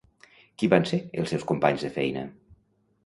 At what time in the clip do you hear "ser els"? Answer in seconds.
0.91-1.33